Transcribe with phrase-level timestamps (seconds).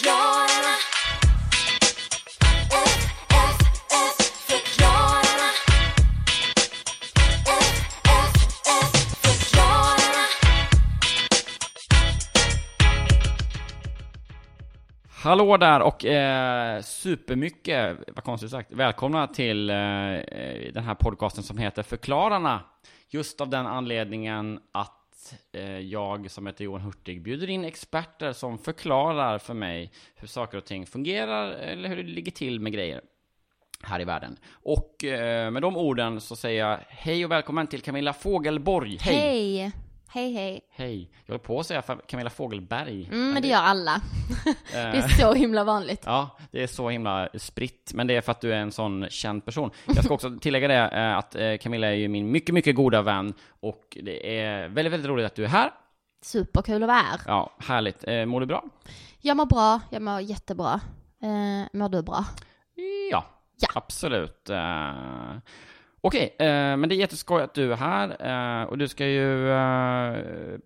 [0.00, 0.76] Förklararna.
[15.22, 21.44] Hallå där och eh, supermycket, vad konstigt sagt, välkomna till eh, eh den här podcasten
[21.44, 22.60] som heter Förklararna.
[23.08, 24.99] Just av den anledningen att
[25.52, 30.58] Eh, jag som heter Johan Hurtig bjuder in experter som förklarar för mig hur saker
[30.58, 33.00] och ting fungerar eller hur det ligger till med grejer
[33.82, 34.38] här i världen.
[34.50, 38.98] Och eh, med de orden så säger jag hej och välkommen till Camilla Fogelborg.
[39.00, 39.16] Hej!
[39.16, 39.72] Hej!
[40.12, 40.60] Hej hej.
[40.70, 41.10] Hej!
[41.26, 43.04] Jag håller på att säga Camilla Fogelberg.
[43.12, 44.00] Mm, men det gör alla.
[44.72, 46.02] det är så himla vanligt.
[46.06, 49.06] Ja, det är så himla spritt, men det är för att du är en sån
[49.10, 49.70] känd person.
[49.86, 53.02] Jag ska också tillägga det eh, att eh, Camilla är ju min mycket, mycket goda
[53.02, 55.70] vän och det är väldigt, väldigt roligt att du är här.
[56.22, 57.20] Superkul att vara här.
[57.26, 58.08] Ja, härligt.
[58.08, 58.64] Eh, Mår du bra?
[59.20, 60.80] Jag mår bra, jag mår jättebra.
[61.72, 62.24] Mår du bra?
[63.10, 63.24] Ja,
[63.62, 63.68] Ja.
[63.74, 64.50] absolut.
[66.00, 68.16] Okej, eh, men det är jätteskoj att du är här
[68.62, 70.14] eh, och du ska ju eh,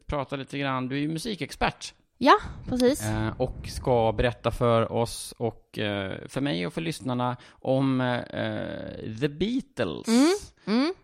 [0.07, 2.37] prata lite grann, du är ju musikexpert Ja,
[2.69, 3.03] precis.
[3.07, 9.19] eh, och ska berätta för oss och eh, för mig och för lyssnarna om eh,
[9.21, 10.09] The Beatles.
[10.09, 10.35] Mm,
[10.67, 10.95] mm.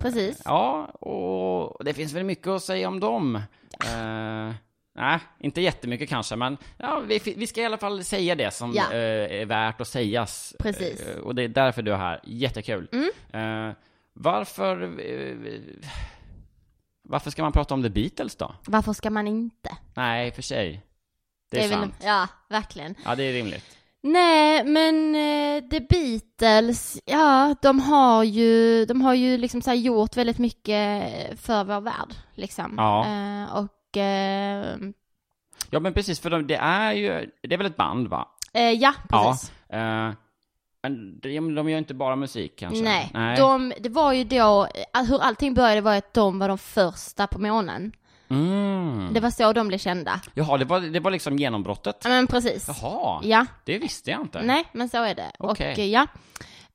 [0.00, 0.42] Precis.
[0.44, 3.36] Ja, och det finns väl mycket att säga om dem.
[3.84, 4.54] Eh,
[4.94, 8.72] nej, inte jättemycket kanske, men ja, vi, vi ska i alla fall säga det som
[8.74, 8.82] Ja.
[8.92, 10.54] eh, är värt att sägas.
[10.58, 11.00] Precis.
[11.02, 11.16] Mm.
[11.18, 12.20] Eh, och det är därför du är här.
[12.24, 12.88] Jättekul.
[13.32, 13.70] Eh,
[14.12, 14.82] varför...
[14.82, 15.60] eh,
[17.08, 18.54] varför ska man prata om The Beatles då?
[18.66, 19.76] Varför ska man inte?
[19.94, 20.82] Nej, för sig.
[21.50, 21.94] Det är, väl- sant.
[22.04, 22.94] Ja, verkligen.
[23.04, 23.76] Ja, det är rimligt.
[24.02, 30.16] Nej, men eh, The Beatles, ja, de har ju, de har ju liksom så gjort
[30.16, 31.02] väldigt mycket
[31.40, 32.74] för vår värld, liksom.
[32.76, 33.06] Ja.
[33.06, 34.76] Eh, och, eh,
[35.70, 37.30] Ja, men precis, för de, det är ju...
[37.42, 38.28] Det är väl ett band, va?
[38.52, 39.52] eh, ja, precis.
[39.68, 40.08] Ja.
[40.08, 40.14] Eh,
[40.82, 42.82] men de, de gör inte bara musik kanske?
[42.82, 46.58] Nej, De, det var ju då, eh, hur allting började var att de var de
[46.58, 47.92] första på månen.
[48.28, 49.08] Mm.
[49.12, 50.20] Det var så de blev kända.
[50.34, 52.00] Jaha, det var, det var liksom genombrottet?
[52.04, 52.68] Ja, men precis.
[52.68, 54.42] Jaha, Ja, det visste jag inte.
[54.42, 55.32] nej, men så är det.
[55.38, 55.72] Okej.
[55.72, 56.06] Och eh, ja.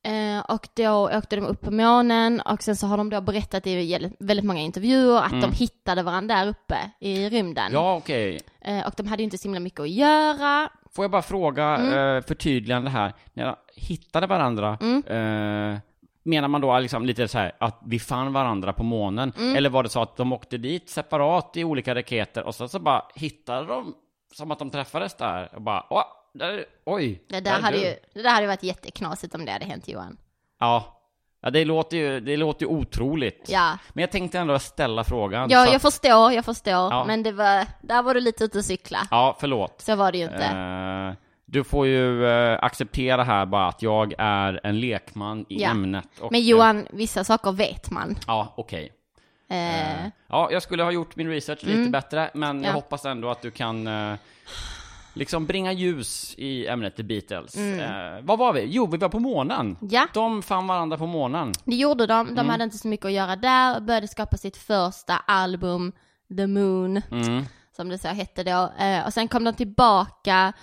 [0.03, 3.67] Eh, och då åkte de upp på månen och sen så har de då berättat
[3.67, 7.65] i väldigt- många intervjuer att de hittade varandra där uppe i rymden.
[7.65, 7.73] Mm.
[7.73, 8.39] Ja, okej.
[8.61, 10.69] Eh, och de hade ju inte så himla mycket att göra.
[10.95, 12.17] Får jag bara fråga, Mm.
[12.17, 13.13] eh, förtydligande här.
[13.33, 15.03] När jag hittade varandra, Mm.
[15.07, 15.79] eh,
[16.23, 19.33] menar man då liksom lite så här att vi fann varandra på månen?
[19.38, 19.55] Mm.
[19.55, 22.79] Eller var det så att de åkte dit separat i olika raketer och sen så
[22.79, 23.93] bara hittade de
[24.33, 26.03] som att de träffades där och bara, åh,
[26.34, 29.35] där, oj, Det där där, är hade du." ju, det där hade ju varit jätteknasigt
[29.35, 30.17] om det hade hänt Johan.
[30.59, 30.95] Ja.
[31.41, 33.45] Ja, det låter ju, det låter ju otroligt.
[33.47, 35.50] Ja, Men jag tänkte ändå ställa frågan.
[35.50, 36.73] ja jag att- förstår, jag förstår.
[36.73, 37.03] Ja.
[37.07, 39.00] Men det var, där var du lite ute och cykla.
[39.12, 39.81] Ja, förlåt.
[39.81, 40.45] Så var det ju inte.
[40.45, 41.13] Eh,
[41.45, 45.69] du får ju eh, acceptera här bara att jag är en lekman i Ja.
[45.69, 46.06] ämnet.
[46.22, 48.18] Och, Men Johan, vissa saker vet man.
[48.28, 48.91] ja, okej.
[49.50, 52.73] Eh, Eh, ja, jag skulle ha gjort min research lite bättre, men jag Ja.
[52.73, 54.16] hoppas ändå att du kan eh,
[55.13, 57.55] liksom bringa ljus i ämnet The Beatles.
[57.57, 58.65] Eh, vad var vi?
[58.69, 59.77] Jo, vi var på månen.
[59.81, 60.07] Ja.
[60.13, 61.51] De fann varandra på månen.
[61.65, 62.25] Det gjorde de.
[62.27, 62.49] De Mm.
[62.49, 65.91] hade inte så mycket att göra där och började skapa sitt första album,
[66.37, 67.43] The Moon, Mm.
[67.75, 68.71] som det så hette då.
[68.83, 70.53] Eh, och sen kom de tillbaka,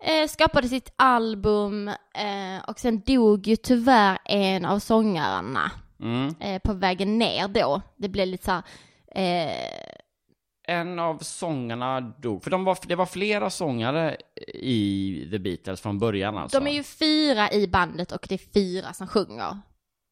[0.00, 5.70] eh, skapade sitt album eh, och sen dog ju tyvärr en av sångarna
[6.00, 6.34] Mm.
[6.40, 7.82] eh, på vägen ner då.
[7.96, 8.62] Det blev lite så här,
[9.14, 9.95] eh,
[10.68, 14.16] En av sångarna dog, för de var, det var flera sångare
[14.54, 16.60] i The Beatles från början alltså.
[16.60, 19.58] de är ju fyra i bandet och det är fyra som sjunger.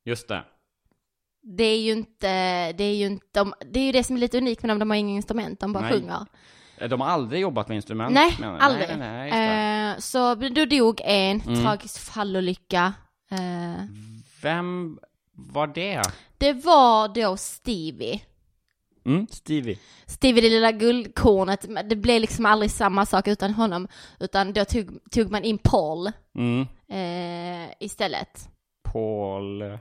[0.04, 0.44] Just det.
[1.43, 4.20] Det är ju inte, det är ju inte, de, det är ju det som är
[4.20, 5.93] lite unikt med dem, de har inga instrument, de bara Nej.
[5.93, 6.26] sjunger.
[6.78, 8.14] Eh, De har aldrig jobbat med instrument?
[8.14, 8.88] Nej, menar aldrig.
[8.88, 9.94] Nej, nej, just det.
[9.94, 11.62] Eh, så då dog en, Mm.
[11.62, 12.93] tragisk fallolycka.
[13.31, 13.84] Eh,
[14.43, 14.98] Vem
[15.32, 16.03] var det?
[16.38, 18.20] det var då Stevie.
[19.06, 19.78] Mm, Stevie.
[20.06, 23.88] Stevie det lilla guldkornet, det blev liksom aldrig samma sak utan honom.
[24.20, 26.67] Utan då tog, tog man in Paul Mm.
[26.88, 28.49] eh, istället.
[28.93, 29.78] Paul...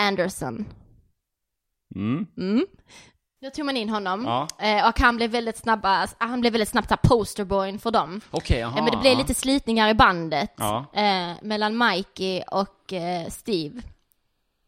[0.00, 0.64] Anderson.
[1.94, 2.26] Mm.
[2.38, 2.66] Mm.
[3.42, 4.24] Då tog man in honom.
[4.24, 4.48] Ja.
[4.58, 8.20] Eh, och han blev väldigt snabba, han blev väldigt snabbt posterboyn för dem.
[8.30, 8.78] Okej, jaha.
[8.78, 9.18] Eh, men det blev ja.
[9.18, 10.52] lite slitningar i bandet.
[10.56, 10.86] Ja.
[10.92, 13.82] Eh, mellan Mikey och eh, Steve.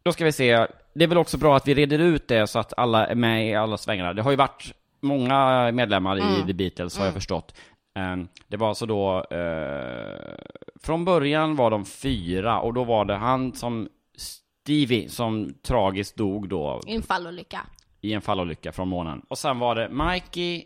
[0.07, 0.67] Då ska vi se.
[0.95, 3.49] Det är väl också bra att vi reder ut det så att alla är med
[3.51, 4.13] i alla svängarna.
[4.13, 6.35] Det har ju varit många medlemmar Mm.
[6.43, 7.55] i The Beatles, har jag förstått.
[7.95, 9.25] Ehm, Det var alltså då...
[9.31, 10.35] eh,
[10.83, 13.89] från början var de fyra, och då var det han som...
[14.17, 17.61] Stevie, som tragiskt dog då I en fallolycka.
[18.01, 19.23] i en fallolycka från månen.
[19.29, 20.65] Och sen var det Mikey,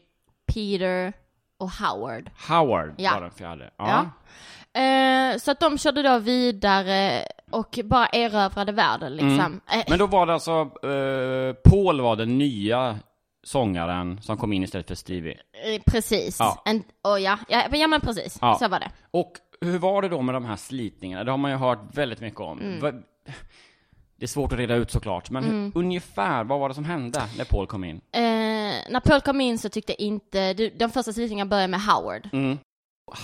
[0.55, 1.13] Peter,
[1.59, 2.31] och Howard.
[2.49, 3.11] Howard Ja.
[3.15, 3.71] var den fjärde.
[3.77, 4.07] Ja.
[4.73, 4.81] Ja.
[4.81, 9.61] Eh, så att de körde då vidare och bara erövrade världen liksom.
[9.73, 10.53] Eh, Men då var det alltså,
[10.83, 12.99] eh, Paul var den nya
[13.43, 15.39] sångaren som kom in istället för Stevie.
[15.65, 16.37] eh, precis.
[16.41, 16.63] Ja.
[16.65, 18.57] En, och ja, ja, ja men precis, Ja.
[18.59, 18.91] så var det.
[19.11, 21.25] Och hur var det då med de här slitningarna?
[21.25, 22.61] Det har man ju hört väldigt mycket om.
[22.61, 23.03] Mm.
[24.17, 27.23] Det är svårt att reda ut såklart, men hur, ungefär, vad var det som hände
[27.39, 27.97] när Paul kom in?
[28.13, 28.21] Eh,
[28.91, 32.29] när Paul kom in så tyckte inte, de första slitningarna började med Howard.
[32.33, 32.59] Mm.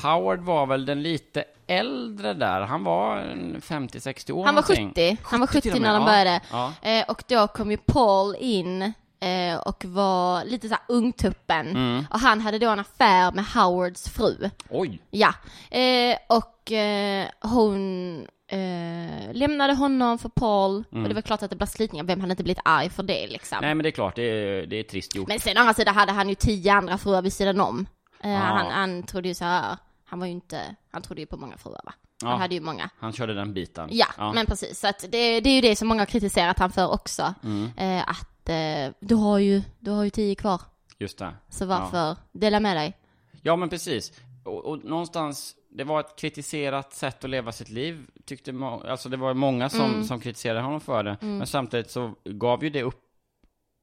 [0.03, 5.17] Howard var väl den lite äldre där, han var en 50-60 år Han var någonting.
[5.17, 6.07] 70, han var 70 till 70 och när de ja.
[6.07, 6.41] började.
[6.51, 6.73] Ja.
[6.83, 8.83] Eh, och då kom ju Paul in
[9.21, 11.69] eh, och var lite såhär ungtuppen.
[11.71, 12.05] Mm.
[12.11, 14.51] Och han hade då en affär med Howards fru.
[14.71, 15.03] Oj!
[15.11, 15.35] Ja,
[15.71, 20.85] eh, och eh, hon eh, lämnade honom för Paul.
[20.91, 23.27] Och det var klart att det blev slitningar, vem hade inte blivit arg för det
[23.27, 23.59] liksom?
[23.59, 23.69] Mm.
[23.69, 25.29] Nej men det är klart, det är, det är trist gjort.
[25.29, 27.87] Men sen å andra sidan hade han ju tio andra fruar vid sidan om.
[28.23, 28.29] Ja.
[28.29, 31.57] han, han trodde ju så här, han var ju inte, han trodde ju på många
[31.57, 31.95] fruar va?
[32.23, 32.37] Han Ja.
[32.37, 32.91] hade ju många.
[32.99, 33.89] Han körde den biten.
[33.93, 34.81] Ja, men precis.
[34.81, 37.35] Så att det, det är ju det som många har kritiserat han för också.
[37.45, 37.71] Mm.
[37.77, 40.61] Eh, att eh, du, har ju, du har ju tio kvar,
[40.99, 41.35] Just det.
[41.49, 42.97] så varför dela med dig?
[43.43, 44.13] Ja men precis.
[44.45, 48.53] Och, och någonstans, det var ett kritiserat sätt att leva sitt liv, tyckte
[48.89, 50.05] Alltså det var många som, Mm.
[50.05, 51.17] som kritiserade honom för det.
[51.21, 53.01] Men samtidigt så gav ju det upp,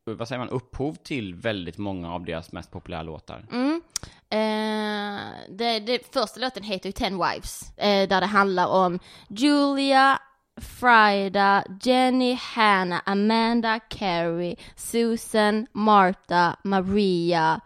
[0.05, 3.45] vad säger man, upphov till väldigt många av deras mest populära låtar.
[3.51, 3.81] Mm.
[4.29, 4.62] Eh,
[5.49, 10.19] det, det första låten heter ju Ten Wives, eh, där det handlar om Julia,
[10.61, 17.61] Frida, Jenny, Hannah, Amanda, Carrie, Susan, Martha, Maria,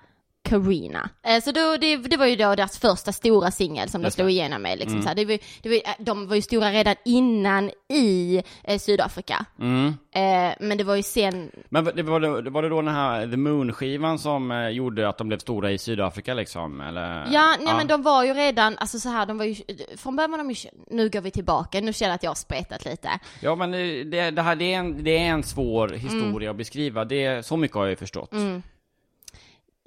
[0.49, 1.09] Karina.
[1.23, 4.29] Eh, så då, det, det var ju då deras första stora singel som de slog
[4.29, 4.79] igenom med.
[4.79, 5.15] Liksom, så här.
[5.15, 9.45] Det var, det var, eh, de var ju stora redan innan i eh, Sydafrika.
[9.59, 9.87] Mm.
[9.87, 12.93] Eh, men det var ju sen, Men var det, var det, var det då den
[12.93, 16.81] här The Moon-skivan som eh, gjorde att de blev stora i Sydafrika liksom?
[16.81, 17.27] Eller?
[17.31, 19.55] Ja, nej men de var ju redan, alltså så här, de var ju,
[19.97, 22.35] från början var de ju, nu går vi tillbaka, nu känner jag att jag har
[22.35, 23.09] spretat lite.
[23.41, 27.05] Ja men det, det, här, det, är en, det är en svår historia att beskriva,
[27.05, 28.31] det, så mycket har jag ju förstått.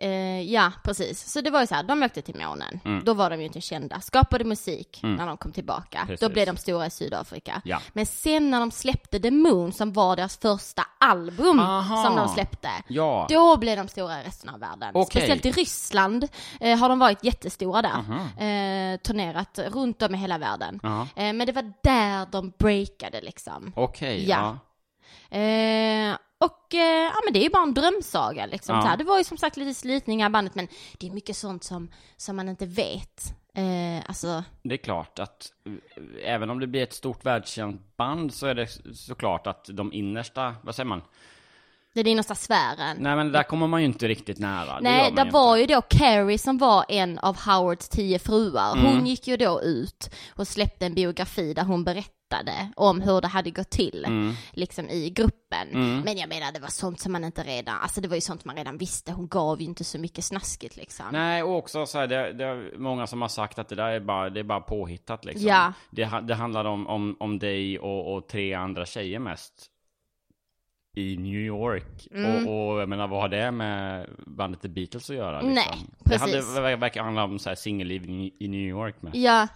[0.01, 1.33] Eh, ja, precis.
[1.33, 2.81] Så det var ju så här, de åkte till månen.
[2.85, 3.05] Mm.
[3.05, 4.01] Då var de ju inte kända.
[4.01, 5.99] Skapade musik när de kom tillbaka.
[6.07, 6.21] Precis.
[6.21, 7.63] Då blev de stora i Sydafrika.
[7.65, 7.81] Ja.
[7.93, 12.05] Men sen när de släppte The Moon, som var deras första album Aha.
[12.05, 12.71] som de släppte.
[12.89, 13.27] Ja.
[13.31, 14.91] Då blev de stora i resten av världen.
[14.95, 15.23] Okej.
[15.23, 16.29] Speciellt i Ryssland
[16.61, 17.99] eh, har de varit jättestora där.
[18.45, 20.81] Eh, turnerat runt om i hela världen.
[21.17, 23.73] Eh, men det var där de breakade liksom.
[23.77, 24.59] Okej, Ja.
[25.31, 26.19] ja.
[26.45, 28.77] Och eh, ja men det är ju bara en drömsaga liksom.
[28.77, 28.97] Ja.
[28.97, 31.91] Det var ju som sagt lite slitningar i bandet men det är mycket sånt som,
[32.17, 33.35] som man inte vet.
[33.55, 38.35] Eh, alltså, Det är klart att eh, även om det blir ett stort världskänt band
[38.35, 41.03] så är det såklart att de innersta, vad säger man?
[41.95, 42.97] det är den innersta sfären.
[43.01, 44.81] Nej men där kommer man ju inte riktigt nära.
[44.81, 45.73] Nej, där var inte.
[45.73, 48.71] ju då Carrie som var en av Howards tio fruar.
[48.71, 49.07] Hon Mm.
[49.07, 52.15] gick ju då ut och släppte en biografi där hon berättade
[52.77, 54.35] om hur det hade gått till, Mm.
[54.53, 55.69] liksom i gruppen.
[56.05, 58.45] Men jag menar, det var sånt som man inte redan, alltså det var ju sånt
[58.45, 59.13] man redan visste.
[59.13, 61.07] Hon gav ju inte så mycket snaskigt liksom.
[61.13, 63.89] Nej, och också så här, det, det är många som har sagt att det där
[63.91, 65.47] är bara, det är bara påhittat liksom.
[65.49, 65.73] Ja.
[65.91, 69.67] Det, det handlar om, om, om dig och, och tre andra tjejer mest.
[70.97, 72.07] I New York.
[72.11, 72.47] Mm.
[72.49, 75.41] Och, och jag menar, vad har det med bandet The Beatles att göra?
[75.41, 75.55] Liksom?
[75.55, 76.55] Nej, Det precis.
[76.55, 79.17] hade, det verkar handla om singelliv i, i New York med.
[79.17, 79.49] Ja,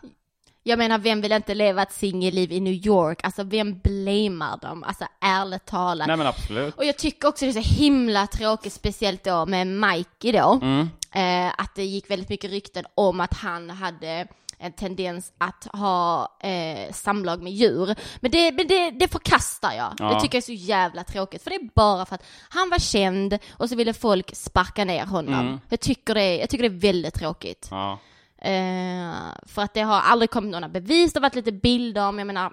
[0.67, 3.21] jag menar vem vill inte leva ett singelliv i New York?
[3.25, 4.85] Alltså vem blamear dem?
[4.85, 6.07] Alltså ärligt talat.
[6.07, 6.75] Nej men absolut.
[6.75, 10.89] Och jag tycker också det är så himla tråkigt, speciellt då med Mikey då, Mm.
[11.13, 14.27] eh, att det gick väldigt mycket rykten om att han hade
[14.59, 17.95] en tendens att ha eh, samlag med djur.
[18.21, 19.95] Men det, men det, det förkastar jag.
[19.99, 20.15] Ja.
[20.15, 21.43] Det tycker jag är så jävla tråkigt.
[21.43, 25.07] För det är bara för att han var känd och så ville folk sparka ner
[25.07, 25.35] honom.
[25.47, 25.61] Mm.
[25.69, 27.69] Jag, tycker det, jag tycker det är väldigt tråkigt.
[27.71, 27.99] Ja.
[28.45, 29.15] Eh,
[29.47, 32.27] för att det har aldrig kommit några bevis, det har varit lite bilder om, jag
[32.27, 32.53] menar,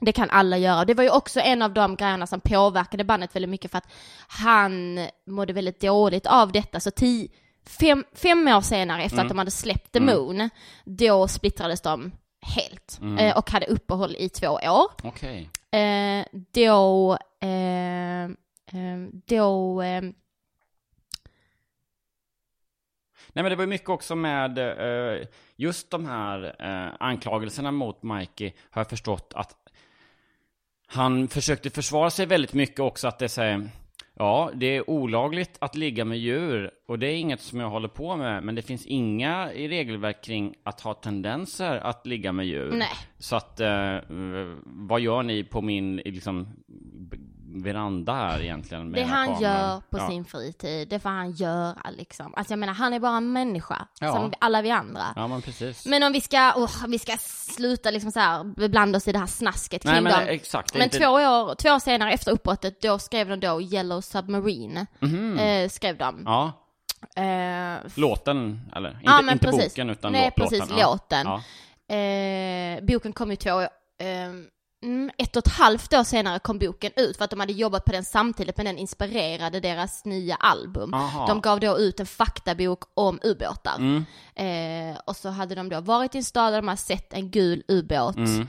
[0.00, 0.84] det kan alla göra.
[0.84, 3.92] Det var ju också en av de grejerna som påverkade bandet väldigt mycket för att
[4.28, 6.80] han mådde väldigt dåligt av detta.
[6.80, 7.28] Så tio,
[7.66, 10.50] fem, fem år senare efter att de hade släppt The Moon,
[10.84, 14.90] då splittrades de helt eh, och hade uppehåll i två år.
[15.02, 15.50] Okej.
[15.70, 20.02] Eh, då, eh, eh, då, eh,
[23.32, 25.26] Nej men det var ju mycket också med eh,
[25.56, 29.56] just de här eh, anklagelserna mot Mikey har jag förstått att
[30.86, 33.68] han försökte försvara sig väldigt mycket också att det säger
[34.16, 37.88] Ja, det är olagligt att ligga med djur och det är inget som jag håller
[37.88, 42.46] på med men det finns inga i regelverk kring att ha tendenser att ligga med
[42.46, 42.72] djur.
[42.72, 42.88] Nej.
[43.18, 43.98] Så att, eh,
[44.64, 46.48] vad gör ni på min liksom,
[47.62, 48.90] veranda här egentligen.
[48.90, 49.42] Med Det han kameran.
[49.42, 50.08] gör på ja.
[50.08, 52.34] sin fritid, det får han göra liksom.
[52.34, 54.12] Alltså jag menar, han är bara en människa, Ja.
[54.12, 55.02] som alla vi andra.
[55.16, 55.86] Ja, men precis.
[55.86, 59.18] Men om vi ska, oh, vi ska sluta liksom så här blanda oss i det
[59.18, 60.20] här snasket kring Nej, men dem.
[60.28, 60.74] exakt.
[60.74, 60.98] Men inte...
[60.98, 64.86] två, år, två år senare efter uppbrottet, då skrev de då Yellow Submarine.
[65.00, 65.38] Mhm.
[65.38, 66.22] Eh, skrev de.
[66.26, 66.52] Ja,
[67.16, 68.90] Eh, låten, eller?
[68.90, 69.64] Inte, Ja, inte precis.
[69.74, 70.78] boken, utan Nej, låt, precis, låten.
[70.78, 71.26] Låten.
[71.88, 71.94] Ja.
[71.96, 74.32] eh, boken kom ju två år, eh,
[75.18, 77.92] ett och ett halvt år senare kom boken ut för att de hade jobbat på
[77.92, 80.94] den samtidigt men den inspirerade deras nya album.
[80.94, 81.26] Aha.
[81.26, 83.76] De gav då ut en faktabok om ubåtar.
[83.76, 84.04] Mm.
[84.34, 87.30] Eh, och så hade de då varit i en stad där de hade sett en
[87.30, 88.48] gul ubåt Mm.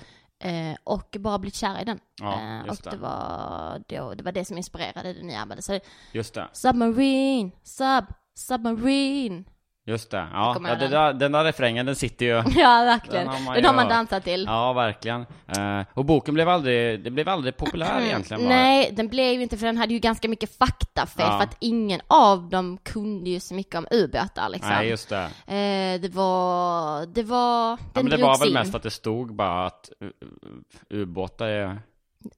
[0.71, 1.99] eh, och bara blivit kära i den.
[2.21, 2.89] Ja, eh, och det.
[2.89, 2.97] det.
[2.97, 5.83] var, då, det var det som inspirerade det nya albumet.
[6.11, 6.47] Just det.
[6.53, 9.43] Submarine, sub, submarine.
[9.87, 10.27] Just det.
[10.33, 10.91] Ja, ja det den.
[10.91, 12.31] där, den där refrängen, den sitter ju...
[12.59, 13.27] Ja, verkligen.
[13.27, 14.45] Den har Den man har, man dansat till.
[14.47, 15.21] Ja, verkligen.
[15.57, 18.53] Eh, och boken blev aldrig, det blev aldrig populär egentligen bara.
[18.53, 21.37] Mm, Nej, den blev ju inte för den hade ju ganska mycket faktafel Ja.
[21.37, 24.69] för att ingen av dem kunde ju så mycket om ubåtar liksom.
[24.69, 25.23] Nej, just det.
[25.47, 28.53] eh, det var, det var, Ja, den men det var väl in.
[28.53, 31.79] mest att det stod bara att uh, uh, ubåtar är...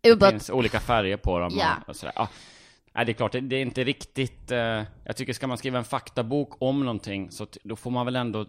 [0.02, 1.68] Det Ubåt, finns olika färger på dem Ja.
[1.84, 2.14] och, och sådär.
[2.16, 2.28] Ja.
[2.98, 4.52] Nej, det är klart, det, det är inte riktigt...
[4.52, 8.16] eh, jag tycker, ska man skriva en faktabok om någonting så då får man väl
[8.16, 8.46] ändå...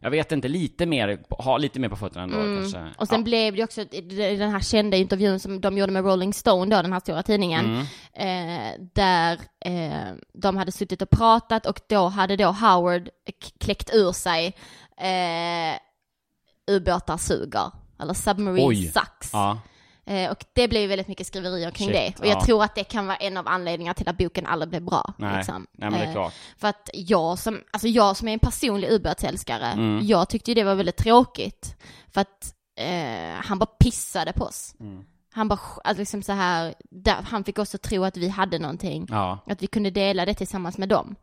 [0.00, 2.78] Jag vet inte, lite mer, ha lite mer på fötterna ändå kanske.
[2.78, 2.92] Mm.
[2.98, 3.24] och sen ja.
[3.24, 6.92] blev det också den här kända intervjun som de gjorde med Rolling Stone då, den
[6.92, 7.86] här stora tidningen.
[8.14, 8.74] Mm.
[8.74, 13.08] Eh, där eh, de hade suttit och pratat och då hade då Howard
[13.60, 14.46] kläckt ur sig
[15.00, 15.78] eh,
[16.76, 17.70] ubåtar suger.
[18.00, 18.86] Eller submarine Oj.
[18.86, 19.30] sucks.
[19.32, 19.58] Ja,
[20.30, 22.20] och det blev väldigt mycket skriverier kring Shit, det.
[22.20, 22.44] Och jag ja.
[22.44, 25.14] tror att det kan vara en av anledningarna till att boken aldrig blev bra.
[25.18, 25.36] nej.
[25.36, 25.66] liksom.
[25.72, 26.32] nej, men det är Eh, klart.
[26.58, 30.06] För att jag som, alltså jag som är en personlig ubåtsälskare, Mm.
[30.06, 31.76] jag tyckte ju det var väldigt tråkigt.
[32.12, 34.74] För att eh, han bara pissade på oss.
[34.80, 35.04] Mm.
[35.32, 39.06] Han bara, alltså liksom så här, där, han fick också tro att vi hade någonting.
[39.10, 39.38] Ja.
[39.46, 41.16] Att vi kunde dela det tillsammans med dem.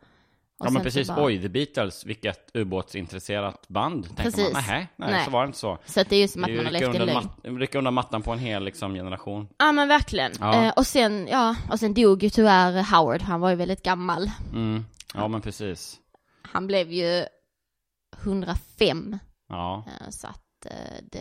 [0.62, 4.06] Och Ja men precis, bara- oj, The Beatles, vilket ubåtsintresserat band.
[4.06, 4.54] Tänker Precis.
[4.54, 5.78] man, nej, nej, så var det inte så.
[5.86, 7.60] Så det är ju som att man har i en lögn.
[7.60, 9.48] rycker undan mattan på en hel liksom, generation.
[9.58, 10.32] Ja men verkligen.
[10.40, 10.66] Ja.
[10.66, 14.32] Eh, och sen, ja, och sen dog ju tyvärr Howard, han var ju väldigt gammal.
[14.54, 14.86] Mm.
[15.14, 15.98] Ja men precis.
[16.42, 17.26] Han blev ju
[18.24, 20.72] 105, Ja, eh, så att eh,
[21.12, 21.20] det,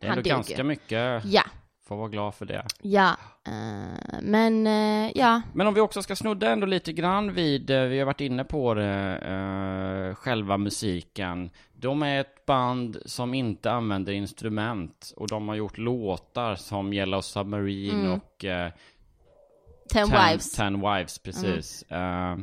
[0.00, 1.24] det är han ändå dog ganska mycket.
[1.24, 1.42] Ja,
[1.88, 2.66] Får vara glad för det.
[2.82, 3.16] ja.
[3.46, 7.82] Eh, men eh, ja, Men om vi också ska snudda ändå lite grann vid, eh,
[7.82, 11.50] vi har varit inne på det, eh, själva musiken.
[11.72, 17.20] De är ett band som inte använder instrument och de har gjort låtar som Yellow
[17.20, 18.12] Submarine Mm.
[18.12, 18.72] och eh,
[19.92, 20.58] Ten, Ten Wives.
[20.58, 20.80] Mm.
[20.80, 21.82] Ten Wives, precis.
[21.82, 22.36] Eh,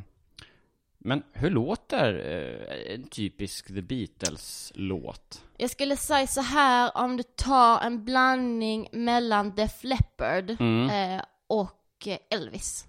[1.05, 5.41] men hur låter eh, en typisk The Beatles-låt?
[5.57, 10.89] Jag skulle säga så här, om du tar en blandning mellan Def Leppard Mm.
[11.17, 12.85] eh, och eh, Elvis.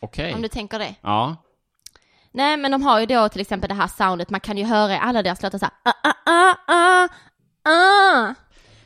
[0.00, 0.34] Okej.
[0.34, 0.94] Om du tänker det.
[1.00, 1.36] Ja.
[2.32, 4.92] Nej men de har ju då till exempel det här soundet, man kan ju höra
[4.94, 7.08] i alla deras låtar såhär ah, ah, ah, ah,
[7.70, 8.34] ah.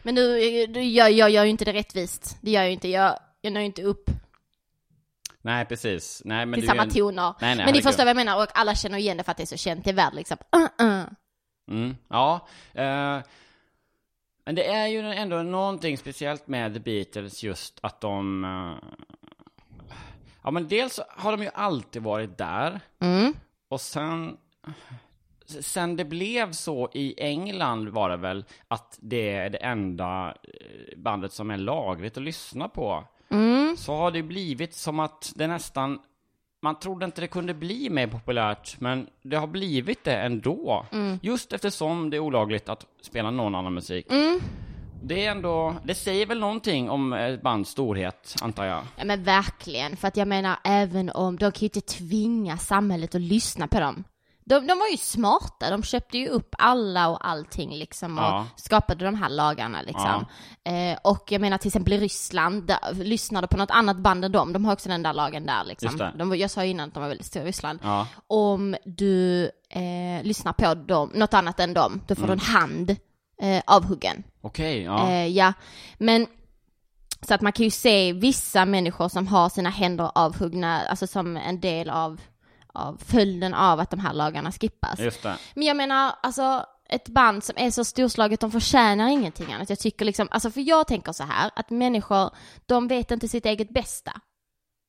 [0.03, 0.39] Men nu,
[0.83, 2.37] jag, jag gör ju inte det rättvist.
[2.41, 4.11] Det gör jag ju inte, jag, jag når ju inte upp
[5.43, 6.23] Nej, precis.
[6.25, 6.91] Nej, men till det är samma en...
[6.91, 7.35] toner.
[7.41, 9.37] Nej, nej, men ni förstår vad jag menar och alla känner igen det för att
[9.37, 10.37] det är så känt i världen liksom.
[10.51, 11.05] Ah, ah.
[11.71, 12.47] Mm, ja.
[12.73, 13.19] Eh,
[14.45, 18.45] men det är ju ändå någonting speciellt med The Beatles just att de...
[18.45, 18.89] eh,
[20.43, 22.81] ja, men dels har de ju alltid varit där.
[23.01, 23.35] Mm.
[23.69, 24.37] Och sen...
[25.61, 30.99] Sen det blev så i England var det väl att det är det enda eh,
[30.99, 33.05] bandet som är lagligt att lyssna på.
[33.33, 33.77] Mm.
[33.77, 35.99] Så har det blivit som att det nästan
[36.63, 40.87] man trodde inte det kunde bli mer populärt, men det har blivit det ändå.
[41.23, 44.07] Just eftersom det är olagligt att spela någon annan musik.
[45.05, 48.83] Det är ändå, det säger väl någonting om ett bands storhet, antar jag.
[48.97, 53.15] Ja men verkligen, för att jag menar även om, de kan ju inte tvinga samhället
[53.15, 54.05] att lyssna på dem.
[54.45, 58.47] De, de var ju smarta, de köpte ju upp alla och allting liksom och Ja.
[58.57, 60.27] skapade de här lagarna liksom.
[60.65, 64.33] Eh, och jag menar till exempel i Ryssland, där, lyssnade på något annat band än
[64.33, 66.11] dem, de har också den där lagen där liksom.
[66.19, 67.79] De, jag sa ju innan att de var väldigt stora i Ryssland.
[67.83, 72.39] Ja, Om du eh, lyssnar på dem, något annat än dem, då får du en
[72.39, 72.97] hand
[73.43, 74.23] eh, avhuggen.
[74.41, 75.09] okej, ja.
[75.11, 75.53] Eh, ja,
[75.99, 76.27] men
[77.29, 81.37] så att man kan ju se vissa människor som har sina händer avhuggna, alltså som
[81.37, 82.21] en del av,
[82.73, 84.99] av följden av att de här lagarna skippas.
[85.55, 89.71] Men jag menar, alltså ett band som är så storslaget, de förtjänar ingenting annat.
[89.71, 92.31] Jag tycker liksom, alltså för jag tänker så här, att människor,
[92.67, 94.13] de vet inte sitt eget bästa.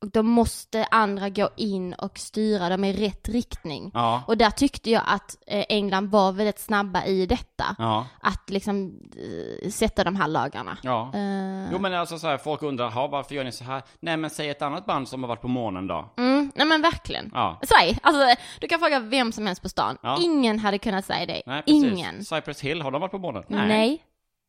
[0.04, 3.92] Och då måste andra gå in och styra dem i rätt riktning.
[3.94, 7.76] Ja, Och där tyckte jag att eh, England var väldigt snabba i detta.
[7.78, 9.00] ja, Att liksom
[9.64, 10.78] eh, sätta de här lagarna.
[10.84, 11.12] ja.
[11.14, 13.82] Eh, Jo men alltså så här, folk undrar, "Ha, varför gör ni så här?
[14.00, 16.14] Nej men säg ett annat band som har varit på månen då.
[16.18, 17.32] mm, nej men verkligen.
[17.34, 17.60] Ja.
[17.64, 19.98] Säg, alltså du kan fråga vem som helst på stan.
[20.22, 21.42] Ingen hade kunnat säga det.
[21.46, 21.84] Nej, precis.
[21.84, 22.26] Ingen.
[22.26, 23.44] Cypress Hill, har de varit på månen?
[23.48, 24.04] Nej.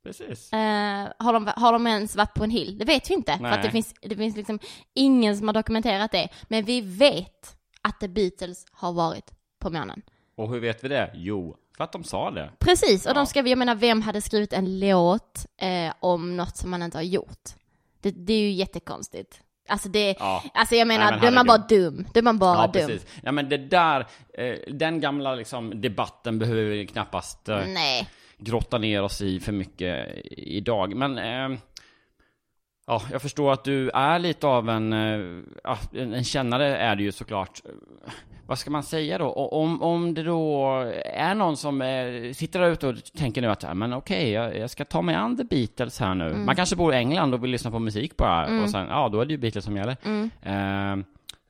[0.04, 0.52] Precis.
[0.52, 2.78] Eh, har, de, har de ens varit på en hill?
[2.78, 3.32] Det vet vi inte.
[3.32, 3.52] För Nej.
[3.52, 4.58] att det finns, det finns liksom
[4.94, 6.28] ingen som har dokumenterat det.
[6.48, 9.30] Men vi vet att The Beatles har varit
[9.60, 10.02] på månen.
[10.36, 11.10] Och hur vet vi det?
[11.14, 12.50] Jo, för att de sa det.
[12.58, 13.14] Precis, och Ja.
[13.14, 16.98] de skrev, jag menar vem hade skrivit en låt eh, om något som man inte
[16.98, 17.48] har gjort?
[18.00, 19.40] Det, det är ju jättekonstigt.
[19.68, 20.42] Alltså det, Ja.
[20.54, 22.06] alltså jag menar, Nej, men då är man bara dum.
[22.14, 22.72] Då är man bara Ja, dum.
[22.72, 23.06] precis.
[23.22, 24.06] Ja men det där,
[24.38, 28.08] eh, den gamla liksom debatten behöver vi knappast eh, Nej.
[28.38, 30.96] Grotta ner oss i för mycket idag.
[30.96, 31.58] Men eh,
[32.86, 35.20] ja, jag förstår att du är lite av en, eh,
[35.92, 37.60] en en kännare är du ju såklart.
[38.46, 39.32] Vad ska man säga då?
[39.32, 40.66] Om, om det då
[41.04, 44.70] är någon som eh, sitter där ute och tänker nu att, men okej, jag, jag
[44.70, 46.26] ska ta mig an The Beatles här nu.
[46.26, 46.46] Mm.
[46.46, 49.20] Man kanske bor i England och vill lyssna på musik bara, och sen, ja, då
[49.20, 49.96] är det ju Beatles som gäller.
[50.04, 50.30] Mm.
[50.42, 51.04] Eh,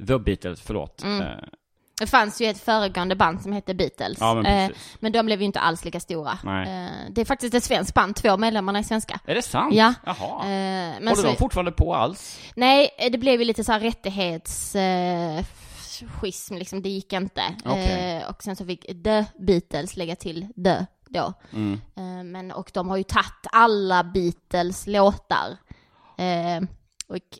[0.06, 1.04] The Beatles, förlåt.
[1.04, 1.44] Eh,
[1.98, 4.18] Det fanns ju ett föregående band som hette Beatles.
[4.20, 6.30] Ja, men eh, men de blev ju inte alls lika stora.
[6.32, 9.20] Eh, det är faktiskt ett svenskt band, två medlemmarna är svenska.
[9.26, 9.74] är det sant?
[9.74, 9.94] Ja.
[10.04, 10.42] Jaha.
[10.42, 12.40] Eh, men Håller så, de fortfarande på alls?
[12.54, 14.74] nej, eh, det blev ju lite så här rättighets...
[14.74, 15.44] Eh,
[16.20, 17.42] schism liksom, det gick inte.
[17.64, 18.16] Okej.
[18.16, 21.32] Eh, och sen så fick The Beatles lägga till The då.
[21.52, 21.80] Mm.
[21.96, 25.56] Eh, men, och de har ju tagit alla Beatles låtar.
[26.18, 26.60] Eh,
[27.08, 27.38] och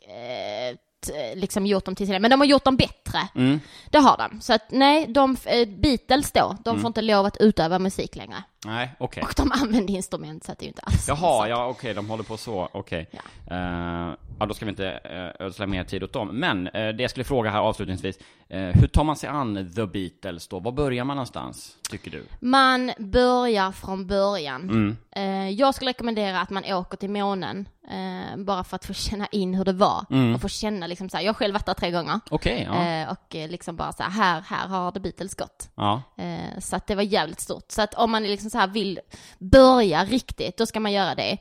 [1.09, 3.27] eh, liksom gjort dem till sina, men de har gjort dem bättre.
[3.35, 3.59] Mm.
[3.89, 4.41] Det har de.
[4.41, 8.43] Så att nej, de, eh, Beatles då, de får inte lov att utöva musik längre.
[8.65, 9.23] Nej, okej.
[9.23, 12.09] Och de använder instrument så att det är ju inte alls Jaha, ja okej, de
[12.09, 13.09] håller på så, okej.
[13.11, 13.55] Ja.
[13.55, 14.99] Eh, ja, då ska vi inte
[15.39, 16.27] uh, ödsla mer tid åt dem.
[16.27, 19.85] Men eh, det jag skulle fråga här avslutningsvis, eh, hur tar man sig an The
[19.85, 20.59] Beatles då?
[20.59, 22.25] Var börjar man någonstans, tycker du?
[22.39, 24.61] Man börjar från början.
[24.61, 24.97] Mm.
[25.11, 29.27] Eh, jag skulle rekommendera att man åker till månen, eh, bara för att få känna
[29.27, 30.05] in hur det var.
[30.09, 30.35] Mm.
[30.35, 32.19] Och få känna liksom så här, jag har själv varit där tre gånger.
[32.29, 32.85] Okej, ja.
[32.85, 35.69] Eh, och eh, liksom bara så här, här, här har The Beatles gått.
[35.75, 36.01] ja.
[36.17, 37.65] Eh, så att det var jävligt stort.
[37.67, 38.99] Så att om man liksom så här vill
[39.39, 41.37] börja riktigt, då ska man göra det.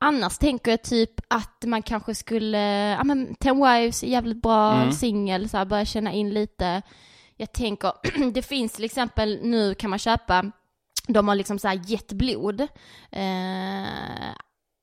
[0.00, 2.58] Annars tänker jag typ att man kanske skulle,
[2.90, 4.92] ja men Ten Wives är jävligt bra Mm.
[4.92, 6.82] singel, så här börja känna in lite.
[7.36, 7.92] Jag tänker,
[8.32, 10.44] det finns till exempel, nu kan man köpa,
[11.08, 12.60] de har liksom så här gett blod,
[13.10, 14.32] eh,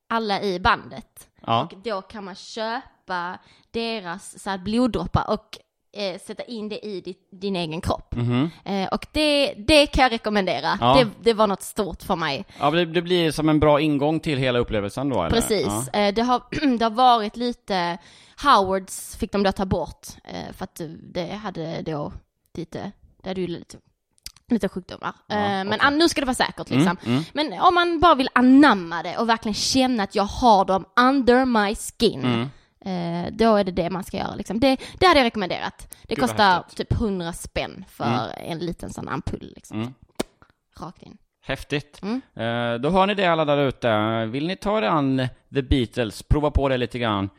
[0.09, 1.29] alla i bandet.
[1.41, 1.63] ja.
[1.63, 3.37] Och då kan man köpa
[3.71, 5.57] deras så här bloddroppar och
[5.93, 8.15] eh, sätta in det i ditt, din egen kropp.
[8.15, 8.49] Mhm.
[8.65, 10.77] Eh, och det, det kan jag rekommendera.
[10.81, 10.93] Ja.
[11.03, 12.45] Det, det var något stort för mig.
[12.59, 15.29] ja det, det blir som en bra ingång till hela upplevelsen då, eller?
[15.29, 15.67] Precis.
[15.93, 15.99] Ja.
[15.99, 16.41] Eh, det, har,
[16.77, 17.97] det har varit lite,
[18.43, 20.81] Howards fick de då ta bort, eh, för att
[21.13, 22.13] det hade då
[22.57, 22.91] lite,
[23.23, 23.77] det hade ju lite,
[24.49, 25.13] lite sjukdomar.
[25.27, 25.79] Ja, eh, men okej.
[25.81, 26.97] an, nu ska det vara säkert liksom.
[27.05, 27.23] Mm, mm.
[27.33, 31.45] Men om man bara vill anamma det och verkligen känna att jag har dem under
[31.45, 32.49] my skin, Mm.
[33.31, 34.59] Då är det det man ska göra liksom.
[34.59, 35.95] Det, det hade jag rekommenderat.
[36.07, 38.29] Det Gud, kostar typ 100 spänn för Mm.
[38.51, 39.81] en liten sån ampull liksom.
[39.81, 39.93] Mm.
[40.79, 41.17] Rakt in.
[41.45, 42.01] Häftigt.
[42.03, 42.21] Mm.
[42.35, 44.25] Eh, då hör ni det alla där ute.
[44.25, 47.29] Vill ni ta er an The Beatles, prova på det lite grann.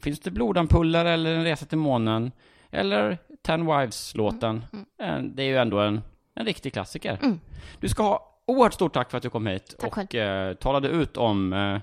[0.00, 2.32] Finns det blodampuller eller en resa till månen?
[2.70, 4.64] Eller Ten Wives-låten?
[5.02, 6.02] Eh, det är ju ändå en,
[6.34, 7.18] en riktig klassiker.
[7.22, 7.40] Mm.
[7.80, 10.88] Du ska ha oerhört stort tack för att du kom hit Tack och eh, talade
[10.88, 11.78] ut om eh,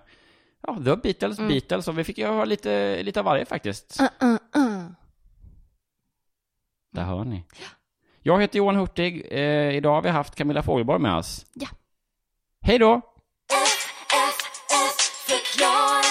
[0.67, 1.49] ja, The Beatles, Mm.
[1.49, 4.01] Beatles, och vi fick ju höra lite, lite av varje faktiskt.
[4.01, 4.85] Uh, uh, uh.
[6.91, 7.43] Där hör ni.
[8.21, 9.27] Jag heter Johan Hurtig.
[9.31, 11.45] Eh, idag har vi haft Camilla Fogelborg med oss.
[11.53, 11.67] Ja.
[12.61, 13.01] Hej då!
[13.53, 14.37] F, F,
[14.71, 16.08] F, förklara